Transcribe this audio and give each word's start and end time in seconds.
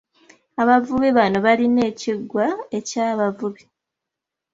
Abavubi 0.61 1.09
nabo 1.13 1.37
balina 1.45 1.81
ekiggwa 1.91 2.45
eky'abavubi. 2.77 3.63